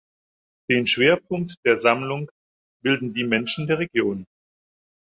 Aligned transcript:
Den 0.67 0.87
Schwerpunkt 0.87 1.57
der 1.63 1.77
Sammlung 1.77 2.31
bilden 2.83 3.13
die 3.13 3.23
Menschen 3.23 3.67
der 3.67 3.77
Region. 3.77 4.25